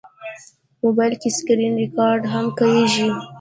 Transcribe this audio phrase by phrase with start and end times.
[0.83, 3.07] موبایل کې سکرینریکارډ هم کېږي.